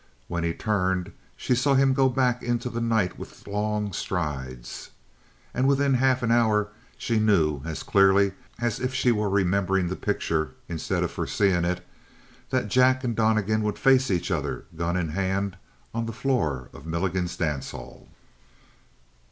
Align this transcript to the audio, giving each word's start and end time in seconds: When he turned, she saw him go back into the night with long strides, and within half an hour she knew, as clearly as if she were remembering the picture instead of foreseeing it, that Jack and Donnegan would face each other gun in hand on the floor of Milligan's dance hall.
When 0.27 0.43
he 0.43 0.55
turned, 0.55 1.11
she 1.37 1.53
saw 1.53 1.75
him 1.75 1.93
go 1.93 2.09
back 2.09 2.41
into 2.41 2.71
the 2.71 2.81
night 2.81 3.19
with 3.19 3.45
long 3.45 3.93
strides, 3.93 4.89
and 5.53 5.67
within 5.67 5.93
half 5.93 6.23
an 6.23 6.31
hour 6.31 6.69
she 6.97 7.19
knew, 7.19 7.61
as 7.65 7.83
clearly 7.83 8.31
as 8.59 8.79
if 8.79 8.95
she 8.95 9.11
were 9.11 9.29
remembering 9.29 9.89
the 9.89 9.95
picture 9.95 10.55
instead 10.67 11.03
of 11.03 11.11
foreseeing 11.11 11.65
it, 11.65 11.85
that 12.49 12.67
Jack 12.67 13.03
and 13.03 13.15
Donnegan 13.15 13.61
would 13.61 13.77
face 13.77 14.09
each 14.09 14.31
other 14.31 14.65
gun 14.75 14.97
in 14.97 15.09
hand 15.09 15.55
on 15.93 16.07
the 16.07 16.13
floor 16.13 16.71
of 16.73 16.87
Milligan's 16.87 17.37
dance 17.37 17.69
hall. 17.69 18.09